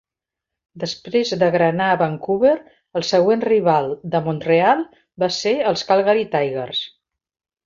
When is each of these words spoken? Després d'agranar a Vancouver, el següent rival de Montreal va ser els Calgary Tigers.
Després 0.83 1.33
d'agranar 1.43 1.89
a 1.95 1.99
Vancouver, 1.99 2.53
el 3.01 3.05
següent 3.09 3.45
rival 3.51 3.93
de 4.17 4.23
Montreal 4.29 4.83
va 5.25 5.31
ser 5.37 5.55
els 5.75 5.85
Calgary 5.93 6.27
Tigers. 6.35 6.83